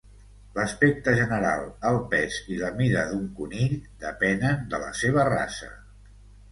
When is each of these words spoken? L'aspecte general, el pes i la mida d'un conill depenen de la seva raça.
L'aspecte 0.53 1.13
general, 1.19 1.67
el 1.91 1.99
pes 2.13 2.39
i 2.55 2.59
la 2.63 2.73
mida 2.81 3.05
d'un 3.13 3.31
conill 3.43 3.79
depenen 4.09 4.69
de 4.75 4.83
la 4.87 4.93
seva 5.05 5.33
raça. 5.35 5.75